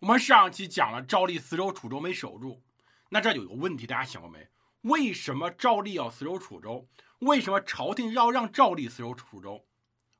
[0.00, 2.62] 我们上期讲了赵立死守楚州没守住，
[3.10, 4.48] 那这就有个问题，大家想过没？
[4.80, 6.88] 为什么赵立要死守楚州？
[7.18, 9.66] 为什么朝廷要让赵立死守楚州？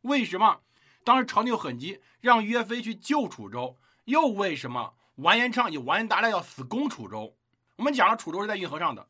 [0.02, 0.60] 为什么
[1.02, 3.78] 当时朝廷很急，让岳飞去救楚州？
[4.04, 7.34] 又为什么完颜畅以完颜达赖要死攻楚州？
[7.76, 9.08] 我们讲了楚州是在运河上的，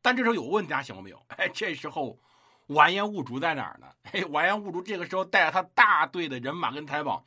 [0.00, 1.22] 但这时候有个问题，大家想过没有？
[1.36, 2.18] 哎，这时候
[2.68, 3.86] 完颜兀竹在哪儿呢？
[4.04, 7.22] 嘿， 完颜兀竹这个时候带着他大队的人马跟财宝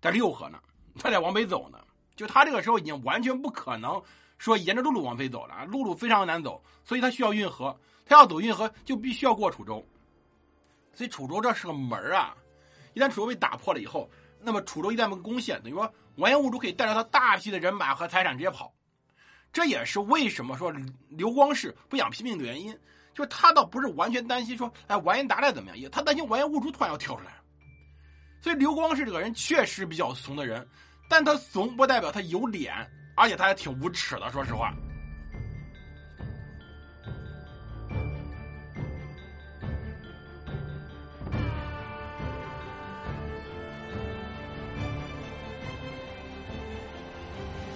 [0.00, 0.60] 在六合呢，
[0.98, 1.78] 他在往北走呢。
[2.22, 4.00] 就他这个时候已经完全不可能
[4.38, 7.76] 说沿着陆路往北走了，陆路非常难走，所以他需要运河。
[8.04, 9.84] 他要走运河，就必须要过楚州。
[10.92, 12.34] 所以楚州这是个门啊！
[12.94, 14.08] 一旦楚州被打破了以后，
[14.40, 18.72] 那么楚州一旦被攻陷，等于说完颜兀术可以带着他大批的人马和财产直接跑。
[19.52, 20.72] 这也是为什么说
[21.08, 22.76] 刘光世不想拼命的原因，
[23.14, 27.32] 就是他倒不是完全担心说，哎，完颜达赖怎么样，也他担心完颜兀术突然要跳出来。
[28.42, 30.68] 所以刘光世这个人确实比较怂的人，
[31.08, 32.74] 但他怂不代表他有脸，
[33.14, 34.72] 而且他还挺无耻的，说实话。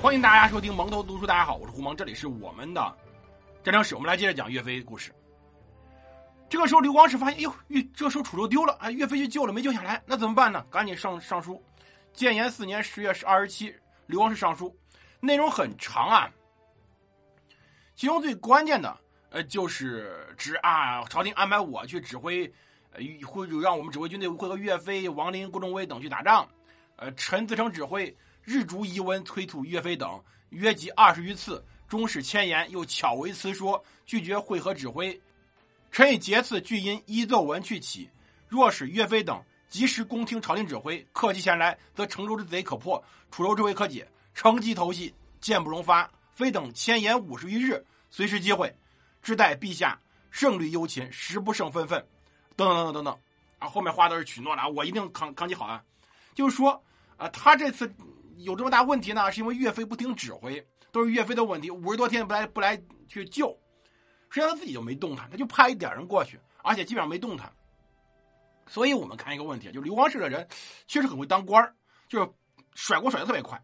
[0.00, 2.96] 欢迎大家收听蒙头读书，大家好，我是胡蒙，这里是我们的
[3.64, 5.12] 战争史，我们来接着讲岳飞故事。
[6.48, 10.64] 这个时候，刘光世发现，哎呦，岳这时候楚州丢了，哎，岳飞去救了，没救下来，那怎么办呢？
[10.70, 11.60] 赶紧上上书。
[12.16, 13.72] 建炎四年十月二十七，
[14.06, 14.74] 刘光世上书，
[15.20, 16.30] 内容很长啊。
[17.94, 22.50] 其中最关键的，呃，就是指啊，朝廷安排我去指挥，
[22.92, 26.48] 呃，会让我们指挥军队会和岳飞、王林、郭仲威等去打仗，
[26.96, 28.16] 呃，臣自称指挥。
[28.42, 35.20] 日逐遗文催促岳飞等约集二十余次，终使千言，又巧为辞说，拒绝会合指挥。
[35.90, 38.08] 臣以节次俱因依奏文去起。
[38.48, 46.10] 若使岳飞等及时恭听朝廷指挥，客气前来，则成州之贼可破，楚州之围可解，乘机投袭，箭不容发。
[46.32, 48.74] 非等千言五十余日，随时机会，
[49.22, 49.98] 只待陛下
[50.30, 51.98] 胜率忧勤，时不胜愤愤。
[52.54, 53.18] 等等等等等等，
[53.58, 55.82] 啊，后面话都是许诺了，我一定扛扛起好啊。
[56.34, 56.82] 就是说，
[57.16, 57.92] 啊，他这次。
[58.40, 60.62] 有这么大问题呢，是因为岳飞不听指挥，
[60.92, 61.70] 都是岳飞的问题。
[61.70, 62.78] 五十多天不来不来
[63.08, 63.48] 去救，
[64.28, 67.50] 实际上他自己就没动弹，他就派一点人过去，而且基本上没动弹。
[68.66, 70.46] 所以我们看一个问题，就刘光世的人
[70.86, 71.74] 确实很会当官
[72.08, 72.30] 就是
[72.74, 73.62] 甩锅甩的特别快。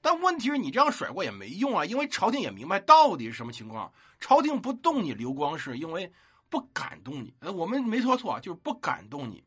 [0.00, 6.12] 但问题是你这样甩锅也没用啊，因为朝廷也明白到底是什么情况，朝廷不动你刘光世，因为
[6.48, 7.34] 不敢动你。
[7.40, 9.42] 呃我们没说错，就是不敢动你。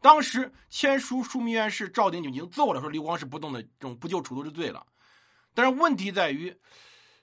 [0.00, 4.86] 当时签书枢密院事赵鼎就已经奏了，说刘光世不动的这种不救楚都之罪了。
[5.52, 6.56] 但是问题在于，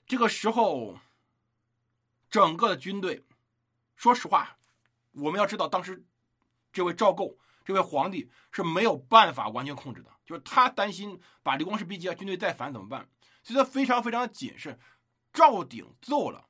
[0.06, 0.98] 这个时候，
[2.28, 3.24] 整个的军队，
[3.96, 4.56] 说实话，
[5.14, 6.04] 我们要知道，当时
[6.72, 13.08] 这位赵构这位皇帝是没有办法完全控制的，就是他担心把刘光世逼急了，军队再反怎么办？
[13.42, 14.78] 所以他非常非常谨慎。
[15.32, 16.46] 赵鼎奏了，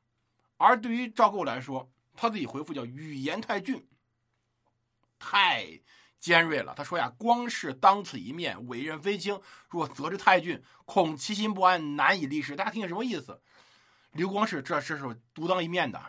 [0.56, 3.86] 而对于赵构来说，他自己回复叫语言太峻，
[5.18, 5.80] 太。
[6.20, 9.38] 尖锐了，他说呀：“光是当此一面，委任非轻。
[9.68, 13.42] 若责之太峻，恐其心不安，难以立事。”大家听听什么意思？
[14.12, 16.02] 刘光世这这是独当一面的，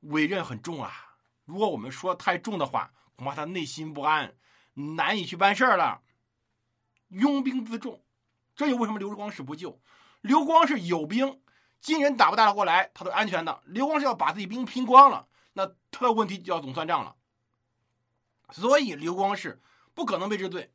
[0.00, 1.13] 委任很重啊。
[1.44, 4.34] 如果我们说太重的话，恐怕他内心不安，
[4.74, 6.02] 难以去办事儿了。
[7.08, 8.02] 拥兵自重，
[8.56, 9.80] 这就为什么刘光世不救。
[10.22, 11.40] 刘光世有兵，
[11.80, 13.62] 金人打不打得过来，他都安全的。
[13.66, 17.14] 刘光世要把自己兵拼光了，那他的问题就要总算账了。
[18.50, 19.60] 所以刘光世
[19.92, 20.72] 不可能被治罪，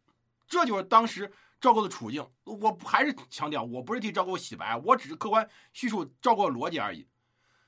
[0.48, 2.26] 这就是当时赵构的处境。
[2.44, 7.08] 我还是强调，我不是替赵构洗白，我只是客观叙述赵构的逻辑而已。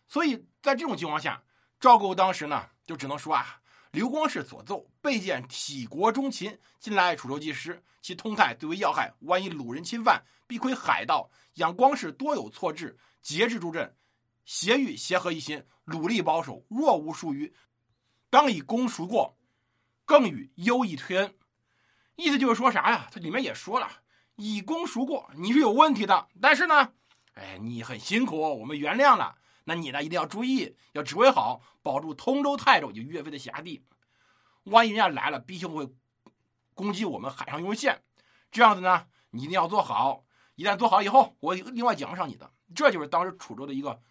[0.07, 1.44] 所以在这种情况下，
[1.79, 3.57] 赵构当时呢就只能说啊，
[3.91, 9.09] 刘光世所奏，备见体国忠勤，近来楚州记失，其通态最为要害。
[9.22, 11.31] 万一鲁人侵犯，必亏海盗。
[11.53, 13.96] 仰光世多有错置，节制助阵，
[14.44, 16.62] 协御协和一心，努力保守。
[16.68, 17.53] 若无疏虞，
[18.30, 19.38] 当以功赎过。
[20.03, 21.34] 更与优异推恩，
[22.18, 23.07] 意思就是说啥呀？
[23.09, 23.90] 它里面也说了，
[24.35, 26.27] 以功赎过，你是有问题的。
[26.42, 26.92] 但是呢，
[27.36, 29.38] 哎，你很辛苦，我们原谅了。
[29.63, 33.86] 那你呢，一定要注意，要指挥好，保住通州、泰州，就岳飞的辖地。
[34.63, 35.88] 万一人家来了，必定会
[36.74, 38.04] 攻击我们海上用线。
[38.52, 40.25] 这样子呢，你一定要做好。
[40.56, 42.52] 一旦做好以后，我另外奖赏你的。
[42.75, 44.02] 这就是当时楚州的一个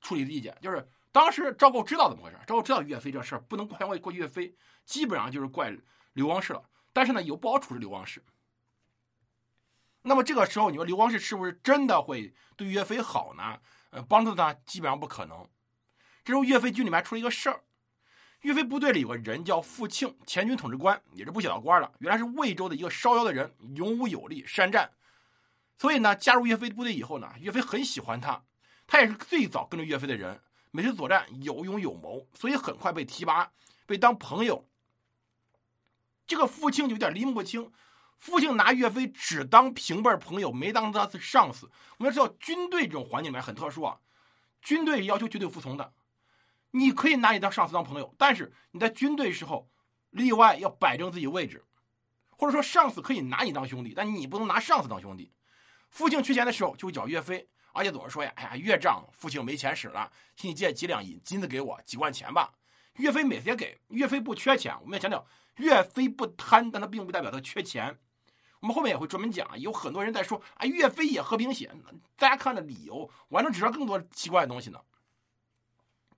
[0.00, 0.88] 处理的意见，就是。
[1.12, 4.52] 当时赵构知道怎么回事，赵构知道岳飞这事儿不能怪怪岳飞，
[4.84, 5.72] 基本上就是怪
[6.14, 6.68] 刘光世了。
[6.92, 8.20] 但是呢，又不好处置刘光世。
[10.02, 13.60] 那么这个时候，你说刘光世是不是真的会对岳飞好呢？
[13.94, 15.48] 呃，帮助他基本上不可能。
[16.24, 17.62] 这时候岳飞军里面出了一个事儿，
[18.40, 21.92] 岳飞部队里有个人叫傅庆，前军统治官，也是不小的官了。
[22.00, 24.90] 原来是魏州的一个烧窑的人，勇武有力，善战。
[25.78, 28.42] 所以呢，加入岳飞部队以后呢，岳飞很喜欢他。
[28.86, 30.42] 他也是最早跟着岳飞的人，
[30.72, 33.52] 每次作战有勇有谋，所以很快被提拔，
[33.86, 34.68] 被当朋友。
[36.26, 37.70] 这个傅庆就有点拎不清，
[38.18, 41.70] 父亲拿岳飞只当平辈朋友，没当他是上司。
[41.98, 43.98] 我们要知道，军队这种环境里面很特殊啊，
[44.62, 45.92] 军队要求绝对服从的。
[46.70, 49.68] 你可以拿你当上司当朋友，但是你在军队时候，
[50.10, 51.64] 例外要摆正自己位置，
[52.30, 55.30] 或者说上司可以拿你当兄弟，但你不能拿上司当兄弟。
[55.90, 62.52] 父亲缺钱的时候就会找岳飞，而且总是说呀：“哎呀，岳丈，父亲没钱使了，请你借几两银金子给我，几万钱吧。”
[62.94, 63.80] 岳飞每次也给。
[63.88, 65.26] 岳飞不缺钱，我们要强调，
[65.56, 67.98] 岳飞不贪，但他并不代表他缺钱。
[68.60, 71.70] 我们后面也会专门讲，有很多人在说：“啊，岳飞也和平血。”
[72.16, 74.80] 大家看的理由，我还能指出更多奇怪的东西呢。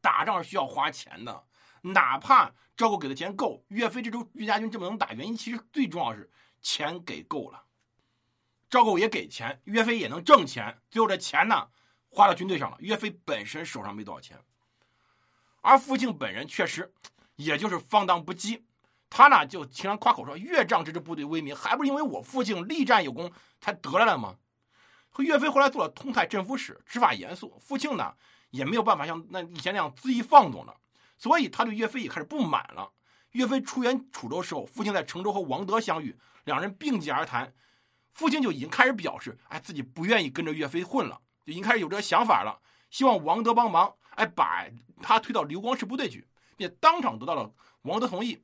[0.00, 1.44] 打仗是需要花钱的，
[1.82, 6.30] 哪怕赵构给的钱够，岳飞这周岳家军这么能打，原因其实最重要是
[6.62, 7.64] 钱给够了。
[8.70, 11.68] 赵构也给钱，岳飞也能挣钱，最后这钱呢
[12.08, 14.38] 花到军队上了，岳飞本身手上没多少钱。
[15.66, 16.94] 而傅庆本人确实
[17.34, 18.62] 也就是放荡不羁，
[19.10, 24.36] 他呢就经常夸口说岳丈这支部队威名，还不是因为我父亲力战有功才得来的吗？
[25.10, 28.14] 和岳飞后来做了通泰镇抚使，执法严肃，傅庆呢？
[28.50, 30.76] 也没有办法像那以前那样恣意放纵了，
[31.18, 32.92] 所以他对岳飞也开始不满了。
[33.32, 37.52] 岳飞出援楚州时候，父亲在成州和王德相遇，两人并肩而谈，
[38.14, 44.66] 父亲就已经开始表示，哎，自己不愿意跟着岳飞混了，就已经开始有这个想法了，希望王德帮忙，哎，把
[45.00, 46.26] 他推到刘光世部队去，
[46.56, 48.42] 并当场得到了王德同意。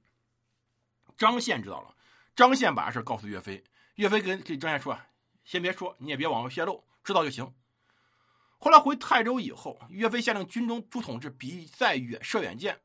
[1.19, 1.95] 张宪知道了，
[2.35, 3.63] 张宪把这事告诉岳飞，
[3.97, 4.99] 岳飞跟这张宪说，
[5.45, 7.53] 先别说，你也别往外泄露，知道就行。
[8.59, 12.81] 后来回泰州以后，岳飞下令军中诸统制比赛远射远箭，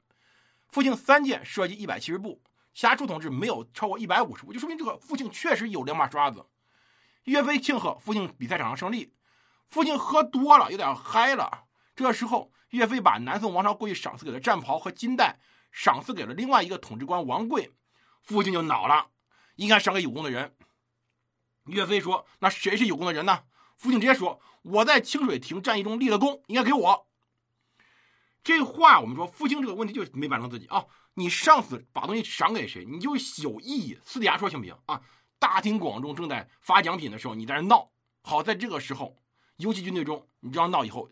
[0.69, 2.41] 复庆三箭射击一百七十步，
[2.73, 6.45] 其他诸统制没有超过一百五十步，就说明这个复庆确实有两把刷子。
[7.25, 9.13] 岳飞庆贺复庆比赛场上胜利，
[9.67, 11.65] 复庆喝多了，有点嗨了。
[11.95, 15.39] 这时候，岳飞把南宋王朝过去赏赐给的战袍和金带
[15.71, 17.71] 赏赐给了另外一个统治官王贵，
[18.21, 19.07] 父亲就恼了，
[19.55, 20.55] 应该赏给有功的人。
[21.65, 23.43] 岳飞说：“那谁是有功的人呢？”
[23.77, 27.07] 父亲直接说：“我在清水亭战役中立了功，应该给我。”
[28.43, 30.85] 这话我们说，父亲这个问题就没办成自己啊！
[31.15, 33.11] 你上司把东西赏给谁，你就
[33.43, 35.01] 有意义，私底下说行不行啊？
[35.37, 37.91] 大庭广众正在发奖品的时候，你在那闹，
[38.23, 39.17] 好在这个时候，
[39.57, 41.09] 游击军队中，你这样闹以后，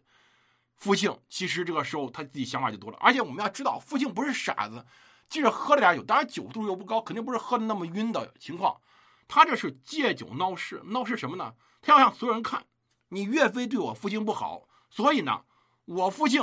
[0.76, 2.98] 父亲其实这个时候他自己想法就多了。
[3.00, 4.86] 而且我们要知道，父亲不是傻子，
[5.30, 8.80] 即使喝了点酒，当然酒度又不高，肯定不是喝的那么晕的情况，
[9.28, 11.56] 他这是借酒闹事，闹事什么呢？
[11.82, 12.66] 他要让所有人看，
[13.10, 15.44] 你岳飞对我父亲不好，所以呢，
[15.86, 16.42] 我父亲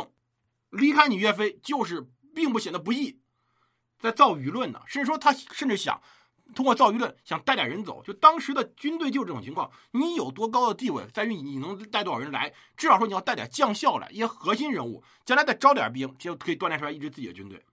[0.71, 3.21] 离开你岳飞就是并不显得不义，
[3.99, 4.81] 在造舆论呢。
[4.87, 6.01] 甚至说他甚至想
[6.55, 8.03] 通过造舆论想带点人走。
[8.03, 12.53] 就当时的军队就是这种情况，你有多高的地位，在于你能带多少人来。
[12.77, 17.65] 至少说你要带点将校来，一些核心人物，将来再招点兵，就可以锻炼出来一支自己的军队。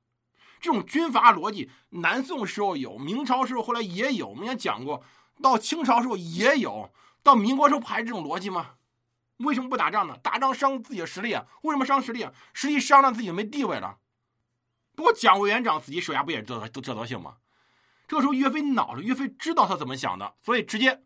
[0.60, 5.04] 这种军阀逻辑，南宋时候有，明朝时候后来也有，我们也讲过，
[5.42, 6.92] 到清朝时候也有。
[7.22, 8.72] 到民国时候不还是这种逻辑吗？
[9.38, 10.18] 为什么不打仗呢？
[10.22, 11.46] 打仗伤自己的实力啊！
[11.62, 12.34] 为什么伤实力啊？
[12.54, 13.98] 实力伤了自己没地位了。
[14.96, 17.36] 不过蒋委员长自己手下不也这这这德性吗？
[18.10, 21.04] 这时候岳飞恼了，岳飞知道他怎么想的，所以直接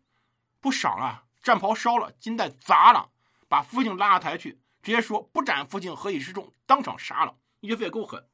[0.58, 3.10] 不赏了，战袍烧了，金带砸了，
[3.46, 7.36] 把父亲拉下台去，直接说不斩父亲何以示众，当场杀了。
[7.60, 8.26] 岳飞也够狠。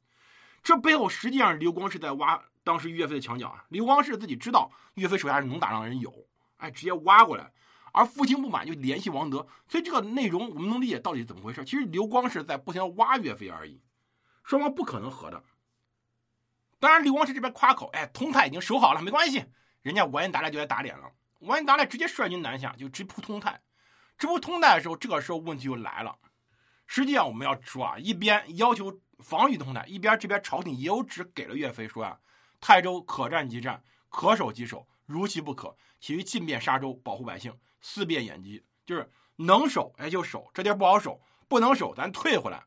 [0.62, 3.64] 这背后实际上刘光世在挖当时岳飞的墙角啊！
[3.70, 6.14] 刘光世自己知道岳飞手下是能打仗的人有，
[6.58, 7.52] 哎，直接挖过来。
[7.92, 11.64] 而父亲不满，就联系王德，所以这个内容我们能理解到底怎么回事。
[11.64, 13.82] 其实刘光世在不停挖岳飞而已，
[14.44, 15.42] 双方不可能和的。
[16.80, 19.44] 当然，刘光世这边夸口，哎，通泰已经守好了，没关系。
[19.82, 23.60] 人家完颜达赖就来打脸了，完颜达赖直接率军南下，就直扑通泰。
[24.18, 26.18] 直扑通泰的时候，这个时候问题就来了。
[26.86, 32.18] 实际上我们要说啊，一边要求防御通泰，一边这边朝廷也有旨给了岳飞说啊，
[32.60, 37.56] 泰州可战即战，可守即守，如其不可，其余进便沙州，保护百姓。
[37.82, 42.64] 四变眼疾，就是能守哎就守，这地儿不好守，不能守咱退回来，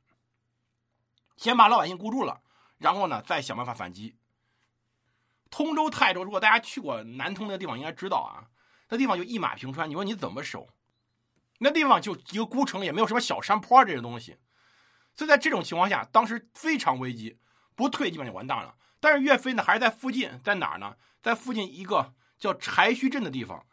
[1.38, 2.42] 先把老百姓固住了，
[2.84, 4.18] 然后呢再想办法反击。
[5.50, 8.52] 通州、泰州，如果大家去过南通那个地方，应该知道啊，
[8.90, 10.68] 那地方就一马平川，你说你怎么守？
[11.60, 14.36] 那地方就一个孤城，也没有什么小山坡这些东西，
[15.16, 17.40] 所以在这种情况下，当时非常危机，
[17.76, 18.76] 不退基本就完蛋了。
[19.00, 20.98] 但是岳飞呢，还是在附近，在哪儿呢？
[21.22, 23.66] 在附近一个叫柴墟镇的地方。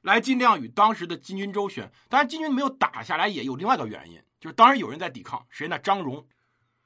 [0.00, 5.78] 来尽量与当时的金军周旋，当然金军没有打下来，也有另外一个原因，就是当时有人在抵抗，谁呢？
[5.78, 6.26] 张荣，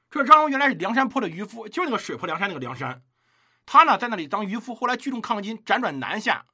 [0.09, 3.03] 这张荣原来是梁山泊的渔夫，就是那个水泊梁山那个梁山。
[3.65, 6.45] 他呢在那里当渔夫，后来聚众抗金，辗转南下。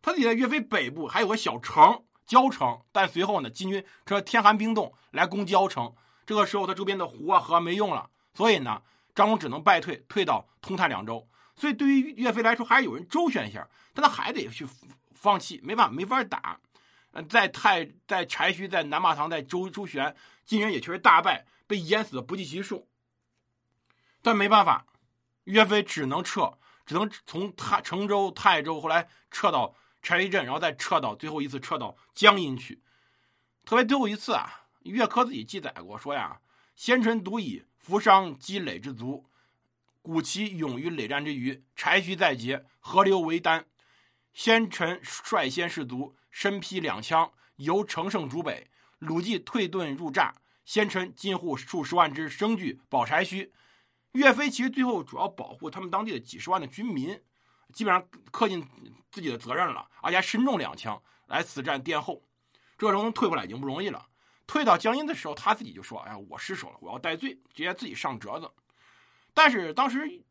[0.00, 5.94] 他自己在岳飞北部还有个小城交城，但随后呢，金军这天寒冰冻来攻交城，
[6.24, 8.82] 这个时候他周边的湖啊河没用了，所以呢，
[9.14, 11.28] 张龙只能败退，退到通泰两州。
[11.56, 14.66] 所以对于岳飞来说，还是有人周旋一下，但他还得去
[15.14, 16.58] 放弃，没办法，没法打。
[17.12, 22.88] 嗯在太在柴须，在南马堂，在周周旋，金人也确实大败，被淹死的不计其数。
[24.22, 24.86] 但没办法，
[25.44, 32.82] 岳飞只能撤，只能从泰成州、泰州，后来撤到柴须镇，然后再撤到最后一次撤到江阴去。
[33.64, 36.40] 特别最后一次啊，岳珂自己记载过说呀
[36.76, 39.26] ：“先臣独以扶伤积累之足，
[40.02, 43.66] 鼓其勇于累战之余，柴须在劫，河流为丹。
[44.32, 48.68] 先臣率先士卒。”身披两枪，由乘胜逐北，
[48.98, 50.32] 鲁骑退遁入栅，
[50.64, 53.52] 先臣进户数十万只生具保柴须。
[54.12, 57.20] 岳飞其实最后主要保护他们当地的几十万的军民，
[57.72, 58.64] 基本上恪尽
[59.10, 62.22] 自己的责任了，而且还身中两枪来死战殿后。
[62.78, 64.06] 这时候能退回来已经不容易了。
[64.46, 68.50] 退到江阴的时候，他自己就说：“哎呀，我失手了，我要戴罪，直接自己上折子。”
[69.32, 70.22] 但是当时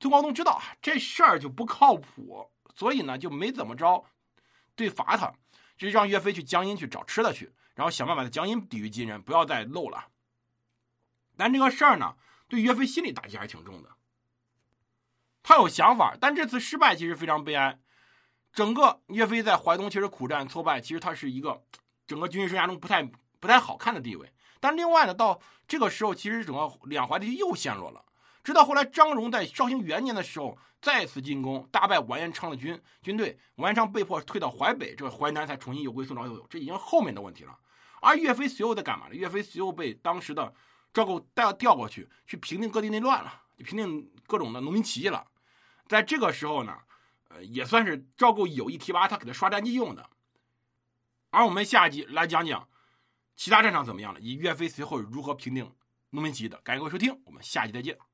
[0.00, 4.04] 孙光宗知道这事儿就不靠谱，所以呢就没怎么着
[4.74, 5.32] 对罚他。
[5.76, 10.08] 就让岳飞去江阴去找吃的去，然后想办法在江阴抵御金人，不要再漏了。
[11.36, 12.16] 但这个事儿呢，
[12.48, 13.90] 对岳飞心理打击还挺重的。
[15.44, 17.78] 他有想法，但这次失败其实非常悲哀。
[18.52, 21.62] 整个岳飞在淮东其实苦战挫败，其实他是一个
[22.04, 23.04] 整个军事生涯中不太
[23.38, 24.32] 不太好看的地位。
[24.58, 28.04] 但另外呢，到这个时候，其实整个两淮地区又陷落了。
[28.42, 36.46] 直到后来，张荣在绍兴元年的时候再次进攻，大败完颜昌的军军队，完颜昌被迫退到淮北，这个淮南才重新又归宋朝所有。
[36.48, 37.58] 这已经后面的问题了。
[38.00, 39.14] 而岳飞随后在干嘛呢？
[39.14, 40.54] 岳飞随后被当时的
[40.94, 45.26] 赵构带调过去，去平定各地内乱了，平定各种的农民起义了。
[45.88, 46.78] 在这个时候呢，
[47.28, 50.08] 呃，也算是赵构有意提拔他，给他刷战绩用的。
[51.30, 52.68] 而我们下一集来讲讲
[53.34, 55.74] 其他战场怎么样了，以岳飞随后如何平定
[56.10, 56.56] 农民起义的。
[56.62, 58.07] 感谢各位收听，我们下集再见。